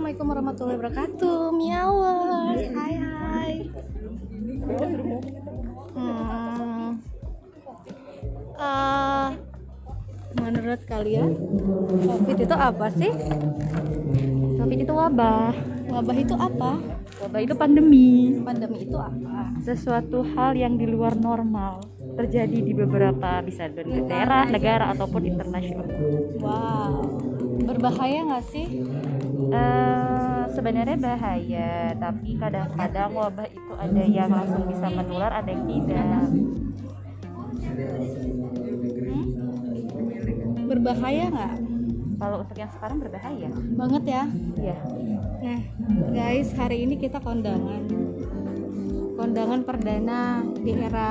Assalamualaikum 0.00 0.32
warahmatullahi 0.32 0.78
wabarakatuh. 0.80 1.38
Miawers. 1.60 2.62
Hai 2.72 2.94
hai. 3.04 3.52
Hmm. 5.92 6.88
Eh, 8.56 9.28
menurut 10.40 10.80
kalian 10.88 11.36
COVID 12.00 12.32
itu 12.32 12.56
apa 12.56 12.86
sih? 12.96 13.12
Covid 14.56 14.78
itu 14.88 14.92
wabah. 14.96 15.52
Wabah 15.92 16.16
itu 16.16 16.32
apa? 16.32 16.80
Wabah 17.20 17.40
itu 17.44 17.52
pandemi. 17.52 18.40
Pandemi 18.40 18.88
itu 18.88 18.96
apa? 18.96 19.52
Sesuatu 19.60 20.24
hal 20.32 20.56
yang 20.56 20.80
di 20.80 20.88
luar 20.88 21.12
normal 21.12 21.84
terjadi 22.16 22.56
di 22.56 22.72
beberapa 22.72 23.44
bisa 23.44 23.68
di 23.68 24.00
daerah, 24.08 24.48
negara 24.48 24.96
ataupun 24.96 25.28
internasional. 25.28 25.84
Wow. 26.40 27.39
Berbahaya 27.70 28.18
nggak 28.26 28.44
sih? 28.50 28.66
Eh, 29.50 30.42
sebenarnya 30.50 30.98
bahaya, 30.98 31.94
tapi 31.94 32.34
kadang-kadang 32.34 33.10
wabah 33.14 33.46
itu 33.46 33.72
ada 33.78 34.02
yang 34.02 34.30
langsung 34.30 34.66
bisa 34.66 34.86
menular, 34.90 35.30
ada 35.30 35.50
yang 35.50 35.64
tidak. 35.70 36.26
Berbahaya 40.66 41.24
nggak? 41.30 41.54
Kalau 42.20 42.36
untuk 42.44 42.56
yang 42.58 42.70
sekarang 42.74 42.98
berbahaya. 43.00 43.50
Banget 43.78 44.02
ya. 44.04 44.22
Iya. 44.60 44.76
Nah, 45.40 45.60
guys, 46.12 46.52
hari 46.52 46.84
ini 46.84 47.00
kita 47.00 47.16
kondangan. 47.22 47.88
Kondangan 49.16 49.64
perdana 49.64 50.44
di 50.60 50.72
era 50.76 51.10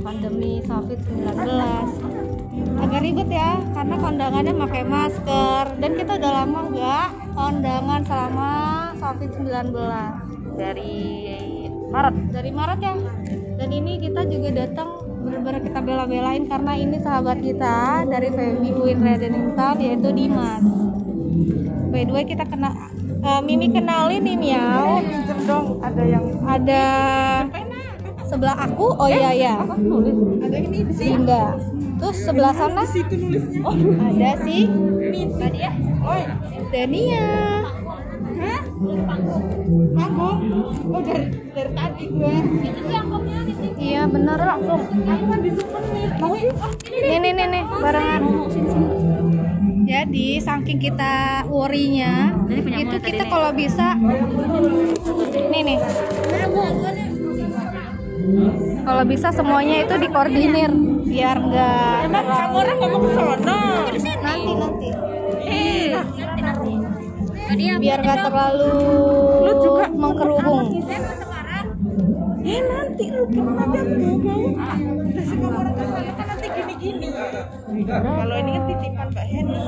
pandemi 0.00 0.62
COVID-19. 0.62 2.39
Agak 2.50 3.00
ribet 3.06 3.30
ya, 3.30 3.62
karena 3.70 3.94
kondangannya 3.94 4.52
pakai 4.58 4.82
masker 4.82 5.64
dan 5.78 5.90
kita 5.94 6.18
udah 6.18 6.32
lama 6.42 6.60
nggak 6.66 7.08
kondangan 7.30 8.00
selama 8.02 8.50
COVID-19 8.98 9.70
Dari 10.58 10.98
Maret. 11.94 12.14
dari 12.34 12.50
Maret 12.50 12.80
ya. 12.82 12.94
Dan 13.54 13.68
ini 13.70 14.02
kita 14.02 14.26
juga 14.26 14.50
datang 14.50 14.88
benar-benar 15.20 15.62
kita 15.62 15.78
bela-belain 15.78 16.42
karena 16.50 16.72
ini 16.74 16.96
sahabat 16.98 17.38
kita 17.38 18.08
dari 18.08 18.28
Feby 18.34 18.70
Win 18.74 18.98
Redenington 18.98 19.76
yaitu 19.78 20.08
Dimas. 20.10 20.64
By 21.90 22.02
the 22.02 22.12
way 22.12 22.24
kita 22.26 22.50
kena 22.50 22.74
eh, 23.20 23.40
Mimi 23.46 23.70
kenalin 23.70 24.26
nih 24.26 24.36
Miau. 24.38 24.98
dong, 25.46 25.78
ada 25.82 26.02
yang 26.02 26.24
Ada 26.42 26.84
sebelah 28.26 28.56
aku. 28.58 28.86
Oh 28.98 29.06
iya 29.06 29.30
ya. 29.34 29.54
nulis. 29.78 30.14
Dinda. 30.98 31.58
Terus 32.00 32.16
sebelah 32.24 32.54
sana 32.56 32.82
Oh, 33.60 33.76
ada 34.00 34.30
sih 34.40 34.64
Tadi 35.36 35.58
ya? 35.60 35.72
Oh, 36.00 36.24
Dania. 36.72 37.28
hah? 38.40 38.60
Manggung? 39.92 40.38
Oh, 40.88 41.00
dari, 41.04 41.28
dari 41.52 41.70
tadi 41.76 42.04
gue. 42.08 42.34
Itu 42.64 42.80
sih 42.88 42.96
angkotnya 42.96 43.38
Iya 43.76 44.02
bener 44.08 44.38
langsung. 44.40 44.80
Nih. 44.96 45.20
Mau 46.20 46.32
Nih 46.88 47.18
nih 47.20 47.32
nih 47.36 47.46
nih 47.52 47.62
barengan. 47.68 48.22
Jadi 49.90 50.38
saking 50.38 50.78
kita 50.78 51.44
worry-nya 51.50 52.38
itu 52.54 52.96
kita 53.02 53.26
kalau 53.26 53.50
bisa 53.50 53.98
nih 55.50 55.62
nih. 55.66 55.78
Kalau 58.80 59.04
bisa 59.04 59.28
semuanya 59.30 59.84
itu 59.84 59.94
dikoordinir 59.96 60.70
biar 61.04 61.36
nggak 61.38 61.96
Emang 62.04 62.24
kamu 62.24 62.54
orang 62.56 62.76
ngomong 62.78 63.00
ke 63.00 63.10
sono? 63.12 63.60
nanti 64.20 64.52
nanti 64.54 64.88
Eh, 65.40 65.90
biar 67.76 67.98
nggak 67.98 68.18
terlalu 68.22 68.72
mengkerubung. 69.92 70.66
eh 72.40 72.60
nanti 72.62 73.04
lu 73.10 73.22
pernah 73.26 73.66
nanti 73.68 73.84
kan 76.10 76.26
nanti 76.26 76.46
gini-gini. 76.48 77.08
Kalau 77.86 78.34
ini 78.36 78.50
kan 78.50 78.62
titipan 78.66 79.06
Mbak 79.10 79.26
Heni. 79.28 79.60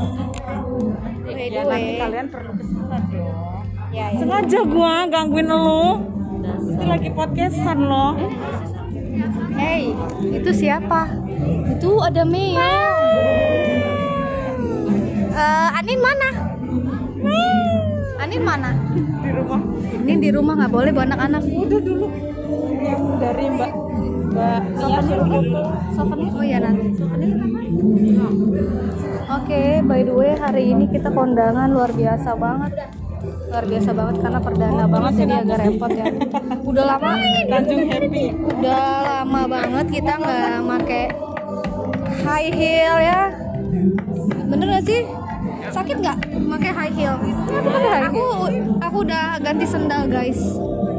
By 1.23 1.33
the 1.33 1.47
Ya, 1.49 1.63
way, 1.63 1.69
nanti 1.69 1.93
kalian 1.99 2.27
perlu 2.29 2.53
ke 2.55 2.65
sana 2.65 2.97
dong. 3.05 3.65
ya, 3.91 4.07
ya. 4.09 4.19
Sengaja 4.19 4.61
gua 4.65 4.95
gangguin 5.07 5.47
lu. 5.47 5.85
Itu 6.73 6.85
lagi 6.85 7.11
podcastan 7.13 7.79
loh. 7.83 8.13
Hey, 9.53 9.93
itu 10.33 10.51
siapa? 10.57 11.05
Itu 11.69 12.01
ada 12.01 12.25
Mia. 12.25 12.73
Eh, 15.33 15.69
Anin 15.77 16.01
mana? 16.01 16.29
Anin 18.17 18.41
mana? 18.41 18.71
Di 18.97 19.31
rumah. 19.37 19.61
Ini 20.03 20.15
di 20.17 20.29
rumah 20.33 20.55
nggak 20.57 20.73
boleh 20.73 20.91
bawa 20.97 21.05
anak-anak. 21.13 21.43
Udah 21.45 21.81
dulu. 21.85 22.07
Yang 22.83 23.03
dari 23.21 23.45
Mbak 23.53 23.73
Mbak 24.33 25.03
dulu. 25.13 25.61
Souvenir? 25.93 26.31
Oh 26.33 26.45
ya 26.45 26.59
nanti. 26.65 26.87
Souvenir? 26.97 27.37
Oke, 29.33 29.63
by 29.85 30.01
the 30.05 30.13
way 30.13 30.33
hari 30.41 30.73
ini 30.73 30.89
kita 30.89 31.13
kondangan 31.13 31.69
luar 31.69 31.93
biasa 31.93 32.33
banget. 32.37 33.02
Luar 33.53 33.69
biasa 33.69 33.91
banget 33.93 34.17
karena 34.25 34.41
perdana 34.41 34.85
banget 34.89 35.13
jadi 35.21 35.35
agak 35.45 35.59
repot 35.61 35.93
ya. 35.93 36.09
Udah 36.65 36.85
lama, 36.89 37.13
Tanjung 37.53 37.85
Happy. 37.85 38.25
udah 38.33 38.85
lama 39.05 39.43
banget 39.45 39.87
kita 40.01 40.13
nggak 40.17 40.57
make 40.65 41.03
high 42.25 42.49
heel 42.49 42.97
ya. 42.97 43.29
Bener 44.49 44.67
gak 44.73 44.85
sih? 44.89 45.05
Sakit 45.69 46.01
nggak 46.01 46.19
pakai 46.49 46.71
high 46.73 46.95
heel? 46.97 47.21
Aku 48.09 48.25
aku 48.81 48.97
udah 49.05 49.37
ganti 49.45 49.69
sendal 49.69 50.09
guys. 50.09 50.41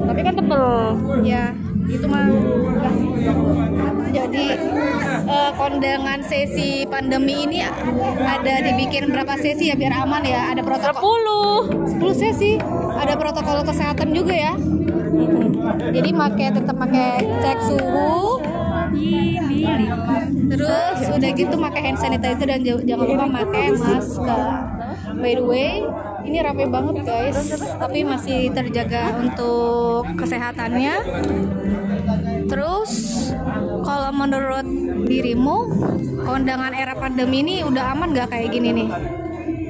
Tapi 0.05 0.19
kan 0.21 0.37
tebel. 0.37 0.93
Ya, 1.25 1.57
itu 1.89 2.05
mah. 2.05 2.29
Jadi 4.13 4.45
eh, 5.23 5.51
kondangan 5.55 6.19
sesi 6.23 6.83
pandemi 6.87 7.47
ini 7.47 7.63
ada 8.23 8.53
dibikin 8.63 9.09
berapa 9.11 9.35
sesi 9.39 9.71
ya 9.71 9.75
biar 9.75 10.03
aman 10.03 10.23
ya? 10.23 10.51
Ada 10.51 10.61
protokol 10.61 11.23
10 11.87 11.99
sesi. 12.15 12.59
Ada 12.93 13.17
protokol 13.17 13.63
kesehatan 13.65 14.11
juga 14.11 14.35
ya. 14.35 14.53
Jadi 15.93 16.09
make 16.11 16.47
tetap 16.51 16.75
pakai 16.75 17.23
cek 17.41 17.59
suhu. 17.69 18.41
Terus 20.53 20.97
udah 21.09 21.29
gitu 21.33 21.55
pakai 21.57 21.81
hand 21.81 21.97
sanitizer 21.97 22.45
dan 22.45 22.61
jangan 22.61 23.05
lupa 23.09 23.25
pakai 23.41 23.65
masker. 23.73 24.47
By 25.17 25.33
the 25.39 25.45
way, 25.45 25.81
ini 26.27 26.37
rame 26.43 26.65
banget 26.69 26.95
guys, 27.05 27.37
tapi 27.79 28.05
masih 28.05 28.51
terjaga 28.53 29.17
untuk 29.17 30.05
kesehatannya. 30.19 30.95
Terus 32.47 32.91
menurut 34.23 34.65
dirimu 35.03 35.57
kondangan 36.23 36.71
era 36.71 36.95
pandemi 36.95 37.43
ini 37.43 37.55
udah 37.67 37.91
aman 37.91 38.15
nggak 38.15 38.31
kayak 38.31 38.49
gini 38.55 38.69
nih? 38.71 38.89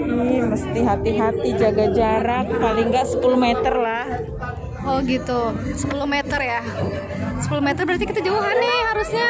Ih, 0.03 0.41
mesti 0.46 0.80
hati-hati 0.86 1.50
jaga 1.58 1.90
jarak 1.90 2.53
paling 2.62 2.94
nggak 2.94 3.06
10 3.09 3.34
meter 3.34 3.74
lah. 3.74 4.06
Oh 4.86 5.02
gitu, 5.02 5.58
10 5.58 6.06
meter 6.06 6.38
ya. 6.38 6.62
10 7.42 7.50
meter 7.66 7.81
berarti 7.81 8.06
kita 8.06 8.22
jauhan 8.22 8.58
nih 8.62 8.80
harusnya. 8.94 9.30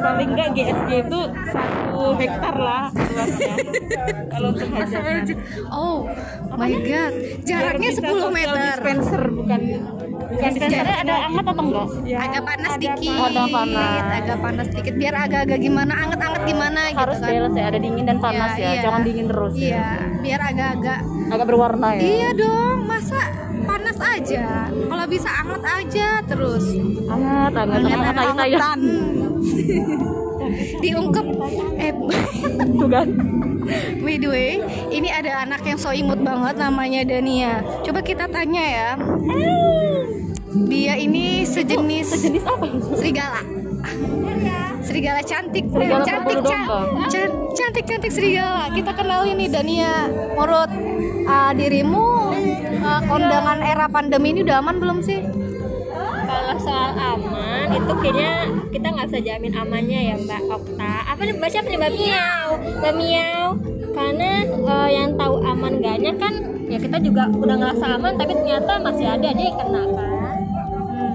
Paling 0.00 0.28
nggak 0.32 0.48
GSG 0.56 0.90
itu 1.04 1.20
satu 1.52 2.02
hektar 2.16 2.56
lah 2.56 2.88
luasnya. 2.94 3.54
Kalau 4.34 4.48
untuk 4.50 4.68
hajatan. 4.68 5.24
Oh 5.70 5.96
my 6.52 6.72
god, 6.80 7.12
jaraknya 7.40 7.88
Biar 7.88 7.94
bisa 7.94 8.00
10 8.02 8.10
social 8.10 8.30
meter. 8.30 8.74
Dispenser 8.74 9.22
bukan 9.30 9.60
bukan 10.24 10.50
Dispensernya 10.50 10.96
ada 11.00 11.14
anget 11.24 11.44
atau 11.46 11.62
enggak? 11.62 11.86
Ya, 12.02 12.18
Agak 12.20 12.42
panas 12.44 12.70
ada 12.70 12.80
dikit. 12.80 13.14
Ada 13.14 13.42
panas. 13.46 14.02
Agak 14.12 14.38
panas 14.40 14.66
dikit 14.68 14.94
biar 14.94 15.14
agak-agak 15.16 15.58
gimana, 15.60 15.92
anget-anget 15.96 16.42
gimana 16.44 16.80
gitu 16.88 17.00
Harus 17.00 17.18
kan. 17.18 17.28
balance 17.30 17.56
ya, 17.56 17.64
ada 17.64 17.78
dingin 17.78 18.04
dan 18.04 18.18
panas 18.18 18.50
Iya, 18.52 18.58
ya. 18.58 18.68
iya. 18.68 18.82
Jangan 18.82 19.00
dingin 19.02 19.26
terus. 19.26 19.52
ya. 19.54 19.62
Iya, 19.64 19.82
biar 20.18 20.40
agak-agak 20.44 20.98
Agak 21.24 21.46
berwarna 21.46 21.88
ya. 21.94 22.02
Iya 22.02 22.28
dong, 22.34 22.78
masa 22.84 23.20
panas 23.94 24.18
aja. 24.18 24.46
Kalau 24.70 25.04
bisa 25.06 25.28
anget 25.30 25.62
aja 25.62 26.08
terus. 26.26 26.64
Hangat, 27.06 27.52
hangat, 27.54 27.80
hangat, 27.80 27.98
hangat, 28.04 28.26
hangat, 28.26 28.50
hangat. 28.52 28.80
Diungkep 30.82 31.26
eh 31.78 31.92
Tuh 32.78 32.88
kan. 32.90 33.08
by 34.04 34.20
the 34.20 34.28
way, 34.28 34.60
ini 34.92 35.08
ada 35.08 35.40
anak 35.40 35.64
yang 35.64 35.80
so 35.80 35.88
imut 35.88 36.20
banget 36.20 36.60
namanya 36.60 37.00
Dania. 37.02 37.64
Coba 37.80 38.04
kita 38.04 38.28
tanya 38.28 38.60
ya. 38.60 38.88
Dia 40.68 40.94
ini 40.94 41.42
sejenis 41.42 42.08
Jenis 42.20 42.44
apa? 42.44 42.66
serigala. 42.92 43.40
Serigala 44.84 45.20
cantik, 45.24 45.64
Serigala 45.64 46.04
cantik, 46.04 46.36
berbulu 46.36 46.44
can- 46.44 46.66
domba. 46.68 46.80
can- 47.08 47.36
cantik, 47.56 47.84
cantik 47.88 48.12
serigala. 48.12 48.68
Kita 48.68 48.90
kenalin 48.92 49.34
nih 49.34 49.48
Dania. 49.48 49.94
Menurut 50.36 50.70
uh, 51.24 51.52
dirimu 51.56 52.08
kondangan 53.14 53.58
era 53.62 53.86
pandemi 53.86 54.34
ini 54.34 54.40
udah 54.42 54.58
aman 54.58 54.76
belum 54.82 54.98
sih? 54.98 55.22
Kalau 56.24 56.56
soal 56.58 56.90
aman 56.98 57.66
itu 57.70 57.92
kayaknya 58.02 58.32
kita 58.74 58.86
nggak 58.90 59.06
bisa 59.06 59.20
jamin 59.22 59.54
amannya 59.54 60.00
ya 60.10 60.14
Mbak 60.18 60.42
Okta. 60.50 60.94
Apa 61.14 61.20
nih 61.22 61.36
baca 61.38 61.58
nih 61.62 61.78
Mbak 61.78 61.92
Miau? 61.94 62.48
Mbak 62.82 62.94
Miau. 62.98 63.48
Karena 63.94 64.30
eh, 64.42 64.88
yang 64.90 65.14
tahu 65.14 65.34
aman 65.46 65.72
enggaknya 65.78 66.12
kan 66.18 66.34
ya 66.66 66.78
kita 66.82 66.98
juga 66.98 67.30
udah 67.30 67.56
ngerasa 67.60 67.86
aman 67.94 68.18
tapi 68.18 68.32
ternyata 68.34 68.82
masih 68.82 69.06
ada 69.06 69.26
aja 69.30 69.42
yang 69.44 69.58
kena 69.60 69.84
kan 69.94 70.12
Hmm. 70.94 71.14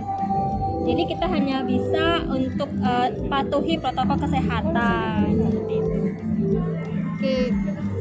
jadi 0.85 1.03
kita 1.09 1.25
hanya 1.25 1.57
bisa 1.65 2.21
untuk 2.29 2.69
eh, 2.79 3.07
patuhi 3.27 3.75
protokol 3.81 4.17
kesehatan 4.19 5.25
seperti 5.35 5.73
itu 5.79 5.99
Oke. 7.19 7.37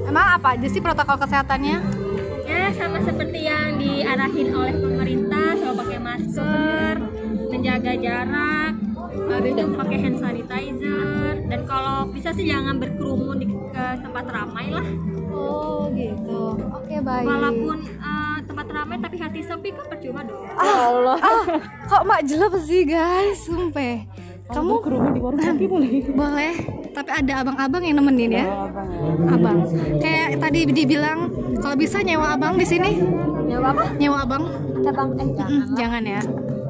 Emang 0.07 0.27
apa 0.39 0.55
aja 0.55 0.67
sih 0.71 0.79
protokol 0.79 1.17
kesehatannya? 1.19 2.08
Ya 2.49 2.73
sama 2.73 2.99
seperti 3.05 3.45
yang 3.45 3.77
diarahin 3.77 4.49
oleh 4.57 4.75
pemerintah 4.81 5.53
selalu 5.61 5.77
pakai 5.85 5.99
masker 6.01 6.95
menjaga 7.53 7.93
jarak 8.01 8.73
habis 9.29 9.53
itu 9.53 9.65
pakai 9.77 9.99
hand 10.01 10.19
sanitizer. 10.21 11.35
Dan 11.49 11.61
kalau 11.69 12.09
bisa 12.13 12.33
sih 12.33 12.49
jangan 12.49 12.81
berkerumun 12.81 13.37
di 13.41 13.47
ke 13.49 13.87
tempat 14.01 14.25
ramai 14.29 14.67
lah. 14.73 14.87
Oh 15.33 15.89
gitu. 15.93 16.57
Oke 16.75 16.97
baik. 17.05 17.25
walaupun 17.29 17.79
eh, 17.85 18.39
tempat 18.49 18.67
ramai 18.73 18.97
tapi 18.99 19.17
hati 19.21 19.41
sepi 19.45 19.69
kan 19.77 19.87
percuma 19.87 20.21
dong. 20.25 20.45
Ah, 20.57 21.17
kok 21.87 22.03
mak 22.09 22.25
jelek 22.25 22.57
sih 22.65 22.83
guys, 22.89 23.45
sumpah. 23.45 24.03
Kamu 24.49 24.81
kerumun 24.81 25.13
di 25.13 25.21
warung 25.21 25.45
kopi 25.45 25.67
boleh? 25.69 25.91
Boleh, 26.09 26.55
tapi 26.99 27.11
ada 27.15 27.33
abang-abang 27.41 27.81
yang 27.81 27.97
nemenin 27.97 28.33
ya. 28.35 28.45
Abang. 29.29 29.59
Kayak 29.99 30.39
tadi 30.39 30.61
dibilang 30.67 31.31
kalau 31.59 31.75
bisa 31.75 32.01
nyewa 32.01 32.35
abang 32.35 32.55
di 32.55 32.65
sini. 32.65 32.99
nyawa 33.45 33.73
apa 33.73 33.85
Nyewa 33.95 34.19
abang. 34.21 34.45
abang 34.81 35.09
eh 35.15 35.29
jangan 35.31 35.51
Mm, 35.51 35.75
jangan 35.75 36.03
ya. 36.03 36.21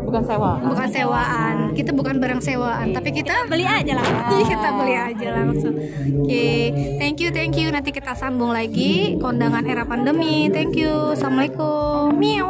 bukan 0.01 0.23
sewa 0.23 0.51
Bukan 0.59 0.89
sewaan. 0.89 1.55
Kita 1.71 1.91
bukan 1.93 2.17
barang 2.17 2.41
sewaan, 2.41 2.87
tapi 2.91 3.13
kita 3.13 3.45
beli 3.45 3.63
aja 3.63 3.93
lah 3.95 4.03
Iya, 4.33 4.45
kita 4.49 4.69
beli 4.75 4.95
aja 4.97 5.27
langsung. 5.35 5.75
Oke, 6.19 6.49
thank 6.97 7.19
you, 7.19 7.29
thank 7.29 7.55
you. 7.55 7.69
Nanti 7.69 7.91
kita 7.91 8.13
sambung 8.13 8.51
lagi 8.51 9.15
kondangan 9.17 9.63
era 9.63 9.85
pandemi. 9.85 10.49
Thank 10.49 10.75
you. 10.75 11.13
Assalamualaikum. 11.13 12.17
Meow. 12.17 12.49